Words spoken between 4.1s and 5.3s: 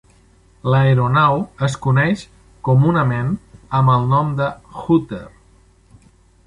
nom de "Hooter".